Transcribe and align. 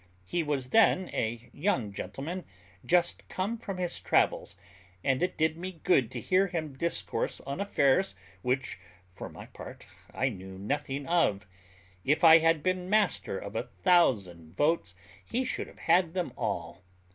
He 0.25 0.41
was 0.41 0.69
then 0.71 1.11
a 1.13 1.51
young 1.53 1.93
gentleman 1.93 2.43
just 2.83 3.29
come 3.29 3.59
from 3.59 3.77
his 3.77 3.99
travels; 3.99 4.55
and 5.03 5.21
it 5.21 5.37
did 5.37 5.57
me 5.57 5.79
good 5.83 6.09
to 6.09 6.19
hear 6.19 6.47
him 6.47 6.75
discourse 6.75 7.39
on 7.41 7.61
affairs 7.61 8.15
which, 8.41 8.79
for 9.11 9.29
my 9.29 9.45
part, 9.45 9.85
I 10.11 10.29
knew 10.29 10.57
nothing 10.57 11.05
of. 11.05 11.45
If 12.03 12.23
I 12.23 12.39
had 12.39 12.63
been 12.63 12.89
master 12.89 13.37
of 13.37 13.55
a 13.55 13.69
thousand 13.83 14.57
votes 14.57 14.95
he 15.23 15.43
should 15.45 15.67
have 15.67 15.77
had 15.85 16.15
them 16.15 16.33
all. 16.35 16.81